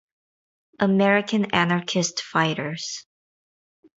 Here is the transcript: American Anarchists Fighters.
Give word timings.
American 0.79 1.53
Anarchists 1.53 2.21
Fighters. 2.23 3.05